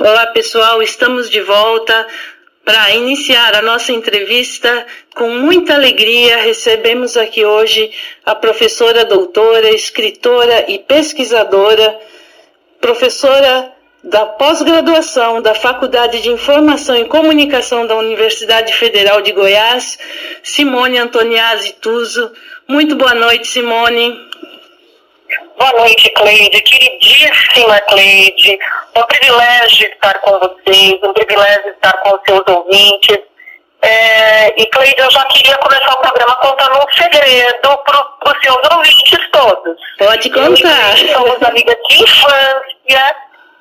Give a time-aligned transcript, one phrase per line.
[0.00, 2.06] Olá, pessoal, estamos de volta
[2.64, 4.86] para iniciar a nossa entrevista.
[5.14, 7.90] Com muita alegria, recebemos aqui hoje
[8.24, 11.98] a professora doutora, escritora e pesquisadora,
[12.80, 13.72] professora
[14.02, 19.98] da pós-graduação da Faculdade de Informação e Comunicação da Universidade Federal de Goiás,
[20.42, 22.32] Simone Antoniazzi Tuso.
[22.66, 24.27] Muito boa noite, Simone.
[25.58, 26.60] Boa noite, Cleide.
[26.62, 28.58] Queridíssima Cleide.
[28.96, 33.18] Um privilégio estar com vocês, um privilégio estar com os seus ouvintes.
[33.82, 38.58] É, e, Cleide, eu já queria começar o programa contando um segredo para os seus
[38.72, 39.76] ouvintes todos.
[39.98, 40.96] Pode contar.
[41.12, 43.16] somos amigas de infância.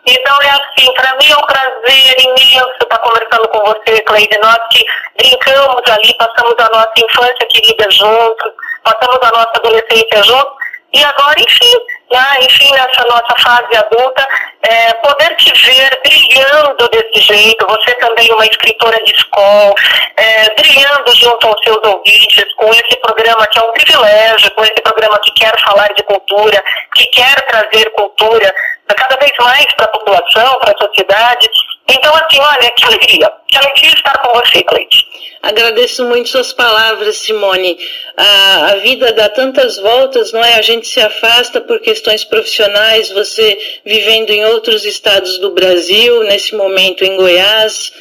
[0.10, 4.38] Então é assim, para mim é um prazer imenso estar conversando com você, Cleide.
[4.42, 4.86] Nós que
[5.18, 10.57] brincamos ali, passamos a nossa infância querida juntos, passamos a nossa adolescência juntos.
[10.98, 11.78] E agora, enfim,
[12.12, 14.28] né, enfim, nessa nossa fase adulta,
[14.64, 19.75] é, poder te ver brilhando desse jeito, você também uma escritora de escola,
[20.16, 24.81] é, brilhando junto aos seus ouvintes, com esse programa que é um privilégio, com esse
[24.81, 26.64] programa que quer falar de cultura,
[26.95, 28.52] que quer trazer cultura
[28.95, 31.48] cada vez mais para a população, para a sociedade.
[31.90, 35.06] Então, assim, olha, que alegria, que alegria estar com você, Cleide.
[35.42, 37.78] Agradeço muito suas palavras, Simone.
[38.16, 40.56] A, a, vida dá tantas voltas, não é?
[40.56, 46.56] A gente se afasta por questões profissionais, você vivendo em outros estados do Brasil, nesse
[46.56, 47.92] momento em Goiás.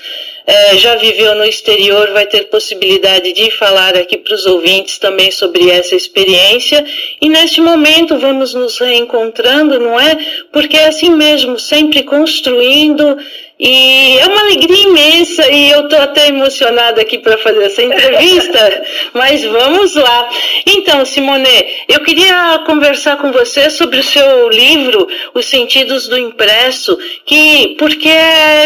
[0.48, 5.32] É, já viveu no exterior, vai ter possibilidade de falar aqui para os ouvintes também
[5.32, 6.86] sobre essa experiência.
[7.20, 10.16] E neste momento vamos nos reencontrando, não é?
[10.52, 13.18] Porque é assim mesmo, sempre construindo
[13.58, 18.84] e é uma alegria imensa e eu estou até emocionada aqui para fazer essa entrevista,
[19.14, 20.28] mas vamos lá.
[20.66, 21.48] Então, Simone,
[21.88, 28.14] eu queria conversar com você sobre o seu livro, Os Sentidos do Impresso, que porque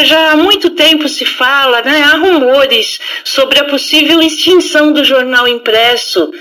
[0.04, 5.46] já há muito tempo se fala, né, há rumores sobre a possível extinção do jornal
[5.46, 6.32] impresso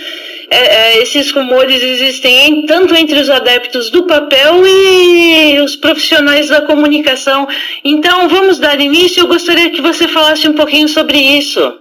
[0.49, 6.61] é, é, esses rumores existem tanto entre os adeptos do papel e os profissionais da
[6.63, 7.47] comunicação.
[7.83, 9.21] Então, vamos dar início.
[9.21, 11.79] Eu gostaria que você falasse um pouquinho sobre isso.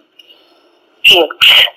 [1.06, 1.26] Sim.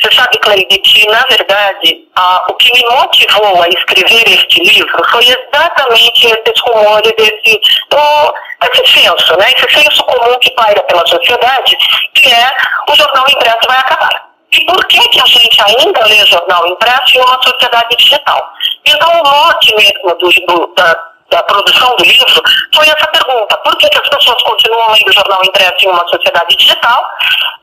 [0.01, 2.05] Você sabe, Cleide, que, na verdade,
[2.49, 8.33] o que me motivou a escrever este livro foi exatamente esses rumores, desse, do,
[8.73, 9.53] esse senso, né?
[9.55, 11.77] esse senso comum que paira pela sociedade,
[12.13, 12.51] que é
[12.89, 14.30] o jornal impresso vai acabar.
[14.53, 18.53] E por que, que a gente ainda lê jornal impresso em uma sociedade digital?
[18.85, 22.43] Então, o mote mesmo do, do, da, da produção do livro
[22.75, 26.55] foi essa pergunta: por que, que as pessoas continuam lendo jornal impresso em uma sociedade
[26.57, 27.09] digital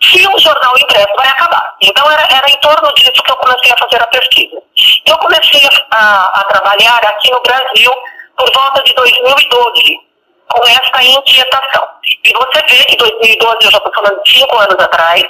[0.01, 1.75] se o jornal impresso vai acabar?
[1.83, 4.63] Então, era, era em torno disso que eu comecei a fazer a pesquisa.
[5.05, 7.93] Eu comecei a, a trabalhar aqui no Brasil
[8.39, 10.09] por volta de 2012
[10.49, 11.87] com essa inquietação.
[12.25, 15.23] E você vê que 2012, eu já estou falando de cinco anos atrás,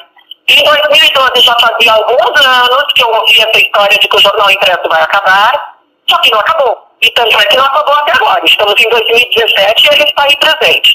[0.48, 4.50] em 2012 já fazia alguns anos que eu ouvi essa história de que o jornal
[4.50, 5.76] impresso vai acabar,
[6.09, 6.88] só que não acabou.
[7.03, 8.41] E tanto é que não acabou até agora.
[8.44, 10.94] Estamos em 2017 e ele está aí presente.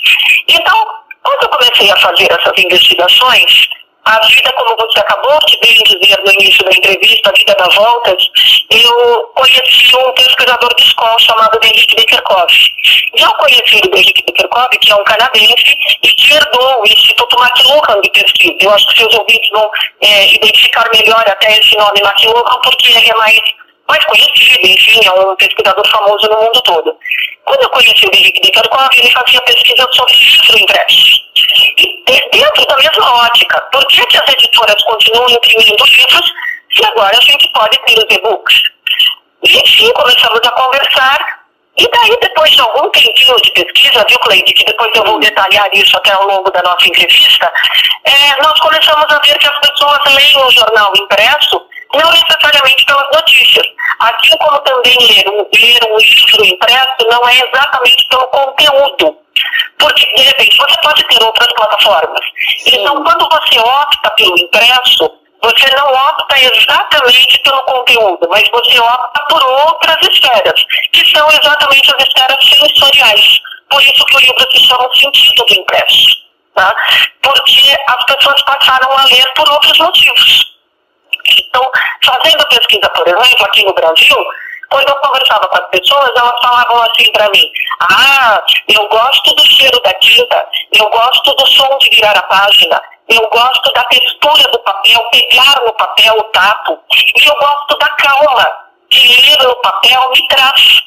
[0.50, 0.88] Então,
[1.24, 3.70] quando eu comecei a fazer essas investigações,
[4.06, 7.70] a vida, como você acabou de bem dizer no início da entrevista, a vida dá
[7.70, 8.30] voltas,
[8.70, 12.52] eu conheci um pesquisador de escola chamado Henrique Bekerkov.
[13.16, 14.23] Já conheci o Henrique
[14.82, 18.56] Que é um canadense, e que herdou o Instituto McLuhan de pesquisa.
[18.60, 19.70] Eu acho que seus ouvintes vão
[20.02, 23.40] é, identificar melhor até esse nome McLuhan, porque ele é mais
[23.88, 26.98] mais conhecido, enfim, é um pesquisador famoso no mundo todo.
[27.46, 31.24] Quando eu conheci o Henrique Bekerkov, ele fazia pesquisa sobre livro impresso.
[31.78, 36.34] E dentro da mesma ótica, por que, que as editoras continuam imprimindo livros
[36.72, 38.62] se agora a gente pode ter os e-books?
[39.44, 41.43] E enfim, começamos a conversar
[41.76, 45.68] e daí, depois de algum tempinho de pesquisa, viu, Cleide, que depois eu vou detalhar
[45.74, 47.52] isso até ao longo da nossa entrevista,
[48.04, 53.08] é, nós começamos a ver que as pessoas leem o jornal impresso não necessariamente pelas
[53.12, 53.68] notícias.
[54.00, 59.18] Assim como também ler um, ler um livro impresso não é exatamente pelo conteúdo.
[59.80, 62.26] Porque, de repente, você pode ter outras plataformas.
[62.68, 65.12] Então, quando você opta pelo impresso,
[65.44, 71.94] você não opta exatamente pelo conteúdo, mas você opta por outras esferas, que são exatamente
[71.94, 73.40] as esferas sensoriais.
[73.70, 76.24] Por isso que o livro se chama Sentido do Impresso.
[76.56, 76.74] Tá?
[77.22, 80.54] Porque as pessoas passaram a ler por outros motivos.
[81.40, 81.72] Então,
[82.06, 84.26] fazendo pesquisa, por exemplo, aqui no Brasil,
[84.70, 87.52] quando eu conversava com as pessoas, elas falavam assim para mim:
[87.82, 92.82] Ah, eu gosto do cheiro da tinta, eu gosto do som de virar a página,
[93.10, 97.88] eu gosto da textura do papel, pegar no papel o tato, e eu gosto da
[97.90, 100.84] calma que ler no papel me traz.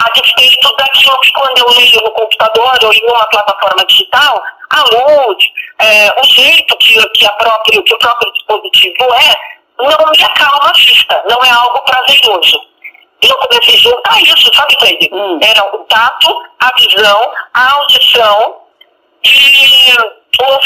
[0.00, 4.82] a despeito daquilo que quando eu leio no computador ou em uma plataforma digital, a
[4.82, 5.44] luz,
[5.78, 9.36] é, o jeito que, que, a próprio, que o próprio dispositivo é,
[9.78, 12.60] não me acalma a vista, não é algo prazeroso.
[13.22, 15.08] E eu comecei a juntar isso, sabe, Cleide?
[15.12, 15.38] Hum.
[15.42, 18.56] Era o tato, a visão, a audição
[19.24, 19.92] e
[20.42, 20.58] o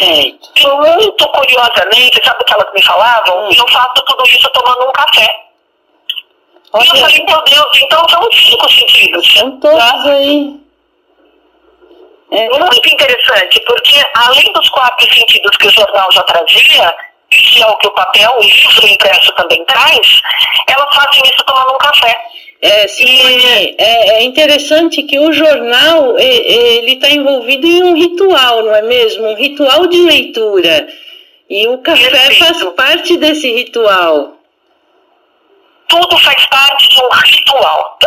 [0.00, 0.50] olfato.
[0.56, 3.48] E muito curiosamente, sabe o que elas me falavam?
[3.48, 3.50] Hum.
[3.56, 5.28] Eu faço tudo isso tomando um café.
[6.72, 6.86] Okay.
[6.86, 9.34] E eu falei, meu Deus, então são cinco sentidos.
[9.34, 10.10] São todos tá?
[10.10, 10.60] aí.
[12.32, 12.48] É.
[12.48, 16.94] Muito interessante, porque além dos quatro sentidos que o jornal já trazia,
[17.28, 20.20] que é o que o papel, o livro impresso também traz,
[20.68, 22.16] elas fazem isso tomando um café.
[22.62, 28.74] É, Simone, é, é interessante que o jornal ele está envolvido em um ritual, não
[28.74, 29.28] é mesmo?
[29.28, 30.86] Um ritual de leitura.
[31.48, 32.44] E o café Perfeito.
[32.44, 34.36] faz parte desse ritual.
[35.88, 37.98] Tudo faz parte de um ritual.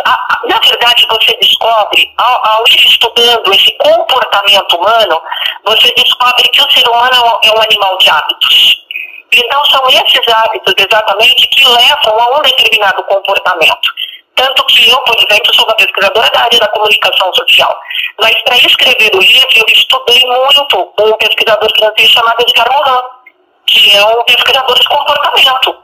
[0.48, 5.20] Na verdade, você descobre, ao, ao ir estudando esse comportamento humano,
[5.64, 8.84] você descobre que o ser humano é um animal de hábitos.
[9.32, 14.03] Então, são esses hábitos exatamente que levam a um determinado comportamento.
[14.36, 17.80] Tanto que eu, por exemplo, sou uma pesquisadora da área da comunicação social.
[18.20, 23.02] Mas para escrever o livro, eu estudei muito um pesquisador francês chamado Edgar Morin,
[23.66, 25.76] que é um pesquisador de comportamento,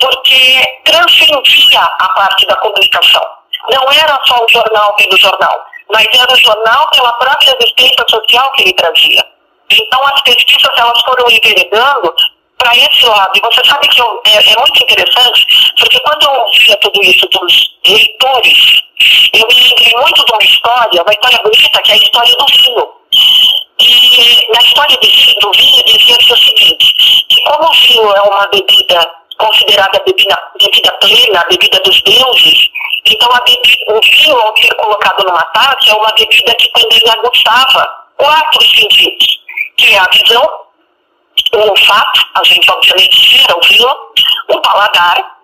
[0.00, 3.22] porque transcendia a parte da comunicação.
[3.70, 8.50] Não era só o jornal pelo jornal, mas era o jornal pela própria existência social
[8.52, 9.24] que ele trazia.
[9.70, 12.14] Então, as pesquisas elas foram enveredando
[12.68, 13.32] para esse lado.
[13.34, 15.46] E você sabe que eu, é, é, muito interessante,
[15.78, 18.58] porque quando eu ouvia tudo isso dos leitores,
[19.32, 22.46] eu me lembrei muito de uma história, uma história bonita, que é a história do
[22.46, 22.88] vinho.
[23.80, 26.94] E na história do vinho, do vinho dizia-se o seguinte,
[27.28, 32.68] que como o vinho é uma bebida considerada bebida, bebida plena, bebida dos deuses,
[33.06, 37.02] então a bebida, o vinho, ao ser colocado numa taça, é uma bebida que também
[37.08, 39.26] aguçava quatro sentidos,
[39.76, 40.67] que é a visão,
[41.52, 45.38] o olfato, a gente obviamente cheira o o paladar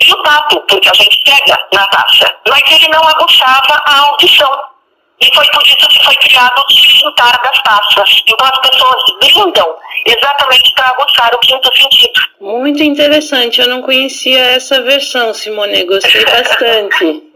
[0.00, 2.34] e o tato, porque a gente pega na taça.
[2.48, 4.50] Mas ele não aguçava a audição.
[5.20, 8.22] E foi por isso que foi criado o tintar das taças.
[8.28, 9.76] Então as pessoas brindam
[10.06, 12.20] exatamente para aguçar o quinto sentido.
[12.40, 17.24] Muito interessante, eu não conhecia essa versão, Simone, gostei bastante.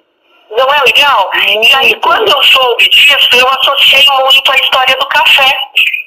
[0.56, 1.30] Não é legal?
[1.34, 5.58] E aí, quando eu soube disso, eu associei muito a história do café.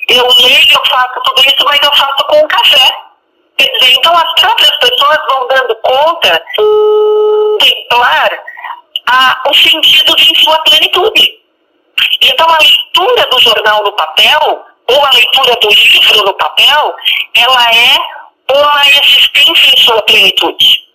[0.09, 2.92] Eu leio, eu faço tudo isso, mas eu faço com o café.
[3.57, 6.44] Quer dizer, então as próprias pessoas vão dando conta
[7.59, 8.30] de contemplar
[9.07, 11.39] a, os sentidos em sua plenitude.
[12.21, 16.95] Então a leitura do jornal no papel, ou a leitura do livro no papel,
[17.33, 17.98] ela é
[18.53, 20.86] uma existência em sua plenitude.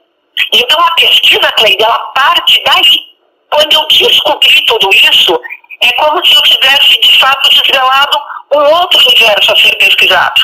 [0.52, 3.09] Então a pesquisa, Cleide, ela parte daí.
[3.50, 5.40] Quando eu descobri tudo isso,
[5.82, 8.18] é como se eu tivesse, de fato, desvelado
[8.54, 10.40] um outro universo a ser pesquisado.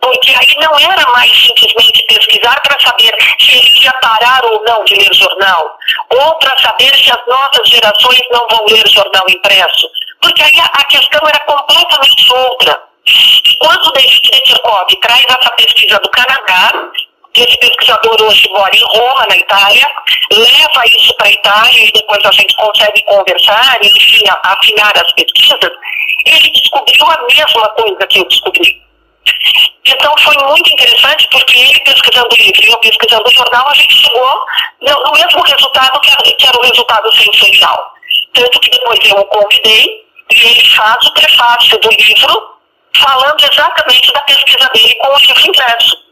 [0.00, 4.84] Porque aí não era mais simplesmente pesquisar para saber se ele ia parar ou não
[4.84, 5.78] de ler jornal,
[6.10, 9.88] ou para saber se as novas gerações não vão ler jornal impresso.
[10.22, 12.82] Porque aí a, questão era completamente outra.
[13.06, 16.72] E quando David Netikov traz essa pesquisa do Canadá,
[17.42, 19.86] esse pesquisador hoje mora em Roma, na Itália,
[20.32, 25.12] leva isso para a Itália e depois a gente consegue conversar e, enfim, afinar as
[25.12, 25.70] pesquisas,
[26.26, 28.82] ele descobriu a mesma coisa que eu descobri.
[29.86, 34.46] Então foi muito interessante porque ele pesquisando livro e eu pesquisando jornal, a gente chegou
[34.80, 37.94] no mesmo resultado que era, que era o resultado sensorial.
[38.34, 40.04] Tanto que depois eu o convidei
[40.34, 42.50] e ele faz o prefácio do livro
[42.96, 46.09] falando exatamente da pesquisa dele com o livro impresso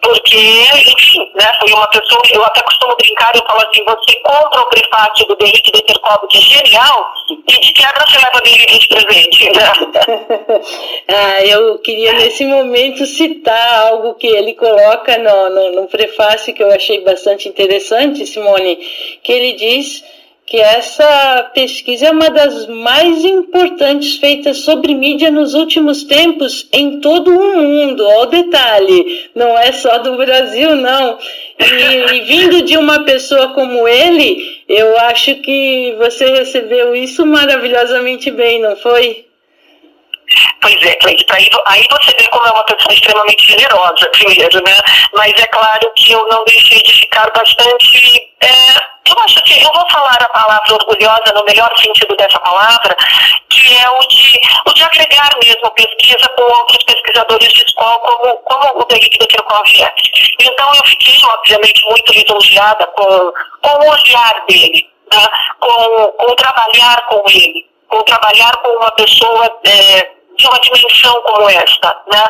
[0.00, 4.60] porque, enfim, né, foi uma pessoa, eu até costumo brincar, eu falo assim, você compra
[4.60, 8.88] o prefácio do Henrique Detercob, que é genial, e de quebra você leva dele de
[8.88, 10.60] presente, né?
[11.08, 16.62] ah, eu queria nesse momento citar algo que ele coloca no, no, no prefácio que
[16.62, 18.76] eu achei bastante interessante, Simone,
[19.22, 20.04] que ele diz
[20.48, 27.00] que essa pesquisa é uma das mais importantes feitas sobre mídia nos últimos tempos em
[27.00, 28.02] todo o mundo.
[28.06, 31.18] Olha o detalhe, não é só do Brasil, não.
[31.60, 38.30] E, e vindo de uma pessoa como ele, eu acho que você recebeu isso maravilhosamente
[38.30, 39.27] bem, não foi?
[40.60, 44.76] Pois é, Cleide, aí, aí você vê como é uma pessoa extremamente generosa, primeiro, né?
[45.14, 48.30] Mas é claro que eu não deixei de ficar bastante.
[48.40, 52.94] É, eu acho que eu vou falar a palavra orgulhosa no melhor sentido dessa palavra,
[53.48, 58.36] que é o de, o de agregar mesmo pesquisa com outros pesquisadores de escola, como,
[58.36, 59.94] como o David Bekerkov é.
[60.40, 63.32] Então eu fiquei, obviamente, muito lisonjeada com
[63.62, 65.28] com o olhar dele, né?
[65.60, 71.50] com, com trabalhar com ele, com trabalhar com uma pessoa é, de uma dimensão como
[71.50, 72.24] esta, né?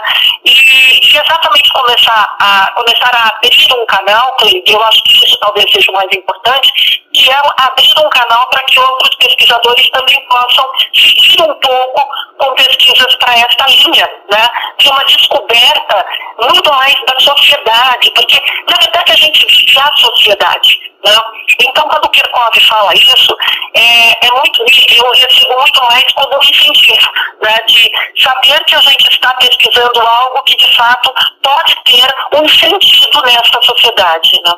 [0.44, 5.70] E, exatamente começar a começar a abrir um canal, Cleide, eu acho que isso talvez
[5.70, 10.66] seja o mais importante, que é abrir um canal para que outros pesquisadores também possam
[10.94, 14.48] seguir um pouco com pesquisas para esta linha, né?
[14.78, 16.06] De uma descoberta
[16.42, 20.87] muito mais da sociedade, porque na verdade a gente vive a sociedade.
[21.04, 21.14] Né?
[21.60, 23.36] Então, quando o Kirchhoff fala isso,
[23.74, 27.08] é, é muito, eu recebo muito mais como um incentivo,
[27.42, 27.90] né, de
[28.22, 31.12] saber que a gente está pesquisando algo que, de fato,
[31.42, 34.40] pode ter um sentido nessa sociedade.
[34.44, 34.54] Né?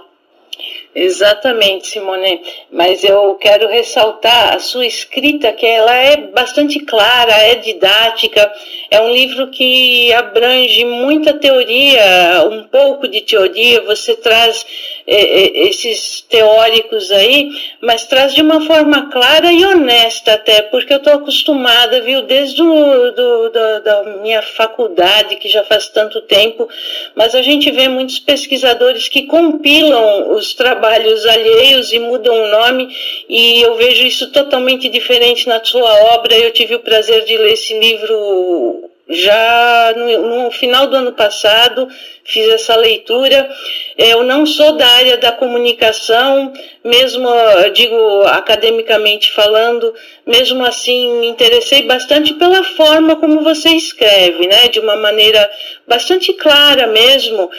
[0.92, 2.42] Exatamente, Simone.
[2.70, 8.52] Mas eu quero ressaltar a sua escrita, que ela é bastante clara, é didática.
[8.90, 13.82] É um livro que abrange muita teoria, um pouco de teoria.
[13.82, 14.66] Você traz
[15.06, 20.92] é, é, esses teóricos aí, mas traz de uma forma clara e honesta até, porque
[20.92, 26.68] eu estou acostumada, viu, desde do, do, da minha faculdade, que já faz tanto tempo,
[27.14, 30.79] mas a gente vê muitos pesquisadores que compilam os trabalhos
[31.26, 32.88] alheios e mudam o nome,
[33.28, 36.36] e eu vejo isso totalmente diferente na sua obra.
[36.36, 41.88] Eu tive o prazer de ler esse livro já no, no, final do ano passado
[42.24, 43.50] fiz essa leitura.
[43.98, 46.52] Eu não sou da área da comunicação,
[46.84, 47.28] mesmo,
[47.74, 49.92] digo, academicamente falando,
[50.24, 54.68] mesmo assim me interessei bastante pela forma como você escreve, né?
[54.68, 55.50] De uma maneira
[55.88, 57.50] bastante clara mesmo,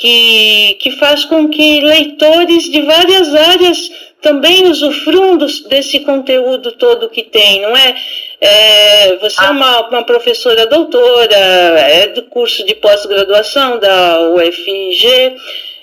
[0.00, 3.90] que, que faz com que leitores de várias áreas
[4.22, 5.36] também usufruam
[5.68, 7.94] desse conteúdo todo que tem, não é?
[8.40, 9.50] é você é ah.
[9.50, 15.36] uma, uma, professora doutora, é do curso de pós-graduação da UFG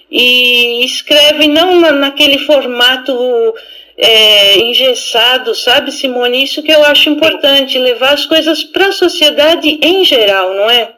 [0.09, 3.13] e escreve não na, naquele formato
[3.95, 6.43] é, engessado, sabe, Simone?
[6.43, 10.96] Isso que eu acho importante, levar as coisas para a sociedade em geral, não é?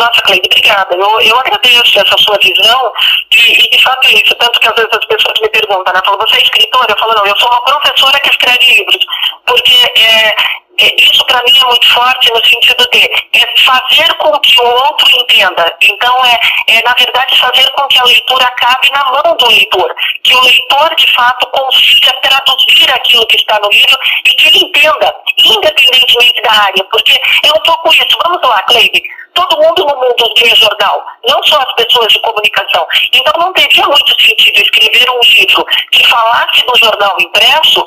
[0.00, 0.96] Nossa, Cleide, obrigada.
[0.96, 2.92] Eu, eu agradeço essa sua visão
[3.32, 4.34] e, de fato é isso.
[4.36, 6.00] Tanto que às vezes as pessoas me perguntam, né?
[6.02, 6.86] Falam, você é escritora?
[6.88, 9.04] Eu falo, não, eu sou uma professora que escreve livros.
[9.44, 10.34] Porque é,
[10.80, 14.64] é, isso para mim é muito forte no sentido de é fazer com que o
[14.64, 15.76] outro entenda.
[15.82, 16.38] Então, é,
[16.68, 19.94] é, na verdade, fazer com que a leitura acabe na mão do leitor.
[20.24, 24.64] Que o leitor, de fato, consiga traduzir aquilo que está no livro e que ele
[24.64, 25.14] entenda,
[25.50, 26.84] independentemente da área.
[26.90, 28.18] Porque é um pouco isso.
[28.24, 29.02] Vamos lá, Cleide
[29.34, 32.86] todo mundo no mundo lê jornal, não só as pessoas de comunicação.
[33.12, 37.86] Então não teria muito sentido escrever um livro que falasse do jornal impresso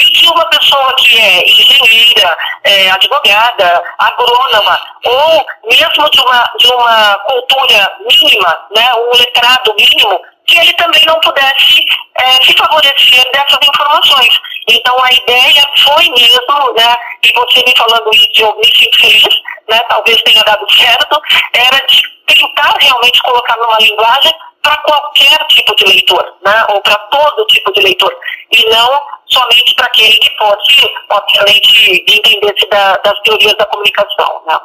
[0.00, 6.72] e que uma pessoa que é engenheira, é, advogada, agrônoma, ou mesmo de uma, de
[6.72, 11.84] uma cultura mínima, né, um letrado mínimo, que ele também não pudesse
[12.18, 14.40] é, se favorecer dessas informações.
[14.68, 19.40] Então a ideia foi mesmo, né, e você me falando isso, eu me sinto feliz,
[19.68, 21.20] né, talvez tenha dado certo,
[21.52, 26.96] era de tentar realmente colocar numa linguagem para qualquer tipo de leitor, né, ou para
[26.96, 28.14] todo tipo de leitor,
[28.52, 34.42] e não somente para aquele que fosse, obviamente, entender-se da, das teorias da comunicação.
[34.46, 34.58] Né.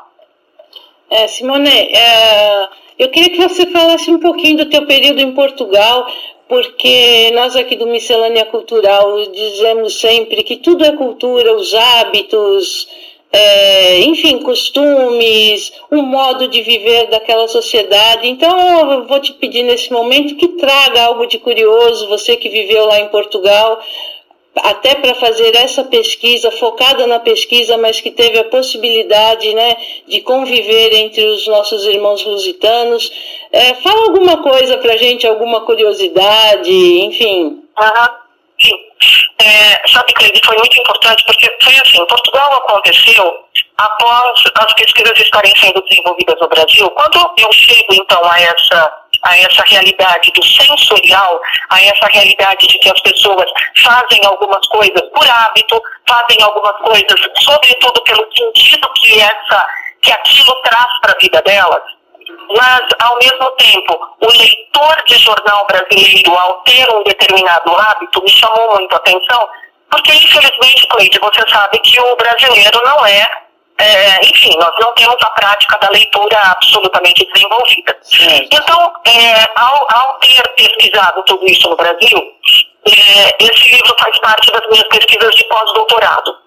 [1.11, 6.07] É, Simone, é, eu queria que você falasse um pouquinho do teu período em Portugal,
[6.47, 12.87] porque nós aqui do Miscelânea Cultural dizemos sempre que tudo é cultura, os hábitos,
[13.31, 18.27] é, enfim, costumes, um modo de viver daquela sociedade.
[18.27, 22.85] Então, eu vou te pedir nesse momento que traga algo de curioso, você que viveu
[22.85, 23.81] lá em Portugal,
[24.57, 30.21] até para fazer essa pesquisa, focada na pesquisa, mas que teve a possibilidade né, de
[30.21, 33.11] conviver entre os nossos irmãos lusitanos.
[33.51, 37.63] É, fala alguma coisa para a gente, alguma curiosidade, enfim.
[37.79, 38.25] Uhum.
[38.59, 38.85] Sim.
[39.39, 43.45] É, sabe, Cleide, foi muito importante porque foi assim, Portugal aconteceu
[43.77, 46.89] após as pesquisas estarem sendo desenvolvidas no Brasil.
[46.91, 52.77] Quando eu chego, então, a essa a essa realidade do sensorial, a essa realidade de
[52.79, 53.49] que as pessoas
[53.83, 59.67] fazem algumas coisas por hábito, fazem algumas coisas, sobretudo pelo sentido que essa
[60.01, 61.81] que aquilo traz para a vida delas,
[62.57, 68.29] mas, ao mesmo tempo, o leitor de jornal brasileiro, ao ter um determinado hábito, me
[68.29, 69.49] chamou muito a atenção,
[69.89, 73.27] porque, infelizmente, Cleide, você sabe que o brasileiro não é,
[73.77, 77.97] é, enfim, nós não temos a prática da leitura absolutamente desenvolvida.
[78.03, 78.47] Sim.
[78.51, 82.33] Então, é, ao, ao, ter pesquisado tudo isso no Brasil,
[82.87, 86.37] é, esse livro faz parte das minhas pesquisas de pós-doutorado.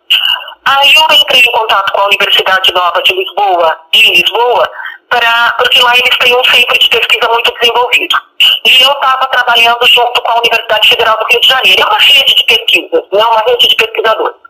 [0.65, 4.71] Aí eu entrei em contato com a Universidade Nova de Lisboa, em Lisboa,
[5.11, 8.17] pra, porque lá eles têm um centro de pesquisa muito desenvolvido.
[8.65, 11.83] E eu estava trabalhando junto com a Universidade Federal do Rio de Janeiro.
[11.83, 14.48] É uma rede de pesquisas, não é uma rede de pesquisadores.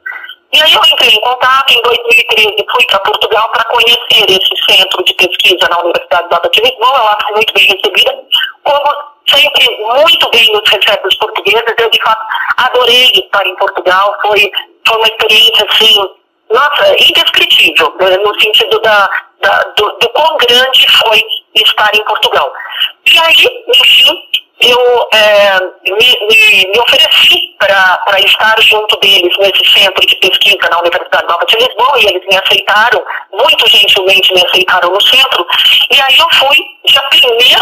[0.50, 5.04] E aí eu entrei em contato, em 2013 fui para Portugal para conhecer esse centro
[5.04, 8.14] de pesquisa na Universidade da de Lisboa, eu acho muito bem recebida,
[8.64, 12.26] como sempre muito bem nos recebe os portugueses, eu de fato
[12.56, 14.50] adorei estar em Portugal, foi,
[14.86, 16.08] foi uma experiência assim,
[16.50, 19.08] nossa, indescritível, né, no sentido da,
[19.42, 21.22] da do, do quão grande foi
[21.54, 22.50] estar em Portugal.
[23.12, 24.18] E aí, enfim,
[24.60, 30.80] eu é, me, me, me, ofereci para estar junto deles nesse centro de pesquisa na
[30.80, 35.46] Universidade Nova de Lisboa e eles me aceitaram, muito gentilmente me aceitaram no centro.
[35.90, 37.02] E aí eu fui, dia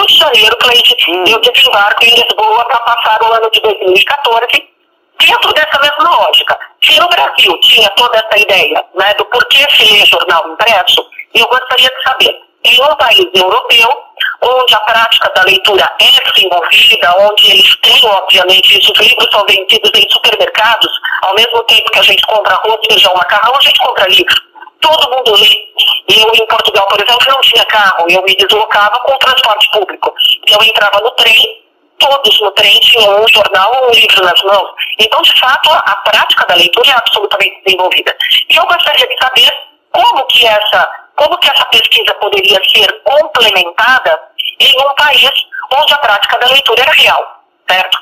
[0.01, 1.25] 1 de janeiro, Cleide, hum.
[1.29, 4.77] eu desembarco em Lisboa para passar o ano de 2014
[5.19, 6.59] dentro dessa mesma lógica.
[6.83, 11.47] Se no Brasil tinha toda essa ideia né, do porquê se ler jornal impresso, eu
[11.47, 14.06] gostaria de saber em um país europeu,
[14.43, 19.91] onde a prática da leitura é desenvolvida, onde eles têm, obviamente, os livros são vendidos
[19.95, 20.91] em supermercados,
[21.23, 24.35] ao mesmo tempo que a gente compra arroz, feijão, macarrão, a gente compra livro.
[24.81, 25.67] Todo mundo lê.
[26.09, 30.15] Eu, em Portugal, por exemplo, não tinha carro, eu me deslocava com transporte público.
[30.47, 31.65] Eu entrava no trem,
[31.99, 34.71] todos no trem tinham um jornal ou um livro nas mãos.
[34.99, 38.17] Então, de fato, a prática da leitura é absolutamente desenvolvida.
[38.49, 39.53] E eu gostaria de saber
[39.93, 44.21] como que essa como que essa pesquisa poderia ser complementada
[44.61, 45.31] em um país
[45.73, 47.99] onde a prática da leitura era real, certo?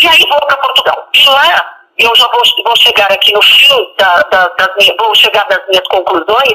[0.00, 1.08] E aí vou para Portugal.
[1.12, 5.14] E lá eu já vou, vou chegar aqui no fim da, da, das minhas, vou
[5.14, 6.54] chegar nas minhas conclusões,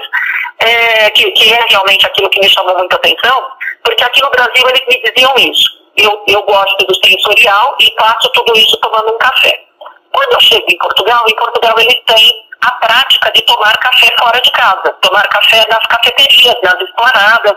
[0.59, 3.47] é, que, que é realmente aquilo que me chamou muita atenção,
[3.83, 5.85] porque aqui no Brasil eles me diziam isso.
[5.97, 9.63] Eu, eu gosto do sensorial e faço tudo isso tomando um café.
[10.11, 14.39] Quando eu chego em Portugal, em Portugal eles têm a prática de tomar café fora
[14.41, 17.53] de casa, tomar café nas cafeterias, nas esplanadas.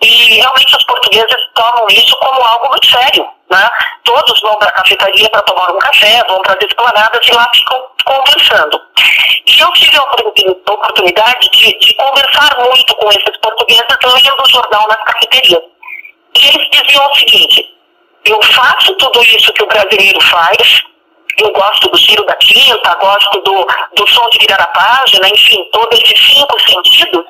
[0.00, 3.26] E realmente os portugueses tomam isso como algo muito sério.
[3.50, 3.70] Né?
[4.04, 7.50] Todos vão para a cafeteria para tomar um café, vão para as esplanadas e lá
[7.54, 8.80] ficam conversando.
[9.46, 14.88] E eu tive a oportunidade de, de conversar muito com esses portugueses lendo o jornal
[14.88, 15.62] nas cafeterias.
[16.34, 17.74] E eles diziam o seguinte:
[18.24, 20.82] eu faço tudo isso que o brasileiro faz,
[21.38, 25.68] eu gosto do giro da tinta, gosto do, do som de virar a página, enfim,
[25.72, 27.24] todos esses cinco sentidos,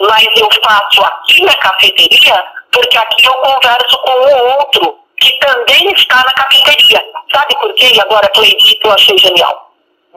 [0.00, 5.90] mas eu faço aqui na cafeteria porque aqui eu converso com o outro que também
[5.92, 7.02] está na cafeteria.
[7.32, 7.90] Sabe por quê?
[7.94, 9.72] E agora, Cleide, eu achei genial.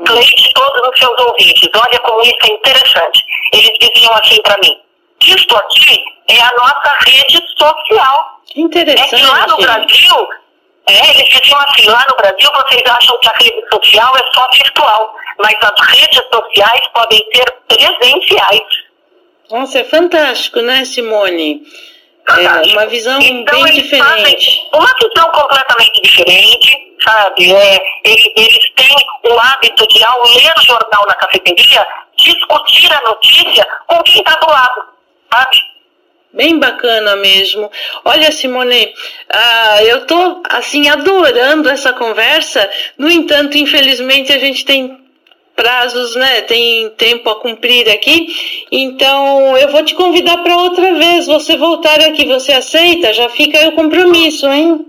[0.05, 3.23] Cleide, todos os seus ouvintes, olha como isso é interessante.
[3.53, 4.77] Eles diziam assim para mim,
[5.21, 8.41] isto aqui é a nossa rede social.
[8.55, 9.15] Interessante.
[9.15, 10.29] É que lá no Brasil
[10.89, 14.47] é, eles diziam assim, lá no Brasil vocês acham que a rede social é só
[14.53, 18.61] virtual, mas as redes sociais podem ser presenciais.
[19.49, 21.63] Nossa, é fantástico, né, Simone?
[22.37, 24.67] É uma visão então, bem diferente.
[24.71, 27.51] Uma visão completamente diferente, sabe?
[27.51, 33.67] É, eles, eles têm o hábito de, ao ler jornal na cafeteria, discutir a notícia
[33.87, 34.81] com quem está do lado,
[35.33, 35.57] sabe?
[36.39, 37.69] Bem bacana mesmo.
[38.05, 38.93] Olha, Simone,
[39.29, 42.69] ah, eu estou assim adorando essa conversa.
[42.97, 45.03] No entanto, infelizmente, a gente tem
[45.53, 46.39] prazos, né?
[46.43, 48.65] Tem tempo a cumprir aqui.
[48.71, 51.25] Então, eu vou te convidar para outra vez.
[51.25, 53.11] Você voltar aqui, você aceita?
[53.11, 54.85] Já fica aí o compromisso, hein?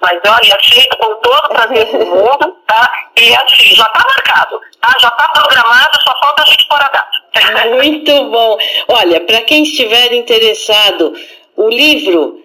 [0.00, 2.88] Mas olha, aceito com todo o prazer do mundo, tá?
[3.16, 4.94] E assim, já está marcado, tá?
[5.00, 7.15] Já está programado, só falta a gente pôr data.
[7.76, 8.58] Muito bom.
[8.88, 11.14] Olha, para quem estiver interessado,
[11.56, 12.42] o livro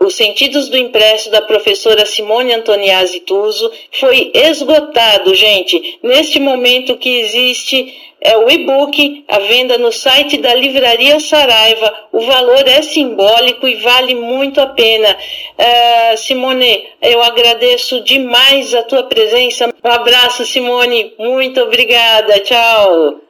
[0.00, 5.98] os Sentidos do Impresso da professora Simone Antoniazzi Tuso foi esgotado, gente.
[6.02, 12.08] Neste momento que existe é o e-book à venda no site da Livraria Saraiva.
[12.12, 15.14] O valor é simbólico e vale muito a pena.
[15.58, 19.68] Uh, Simone, eu agradeço demais a tua presença.
[19.84, 21.12] Um abraço, Simone.
[21.18, 22.40] Muito obrigada.
[22.40, 23.20] Tchau.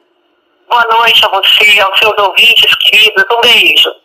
[0.71, 3.25] Boa noite a você, aos seus ouvintes queridos.
[3.29, 4.01] Um beijo.